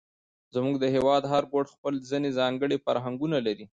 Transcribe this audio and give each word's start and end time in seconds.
زموږ 0.55 0.75
د 0.79 0.85
هېواد 0.95 1.23
هر 1.31 1.43
ګوټ 1.53 1.67
خپل 1.75 1.93
ځېنې 2.09 2.31
ځانګړي 2.39 2.77
فرهنګونه 2.85 3.37
لري، 3.47 3.65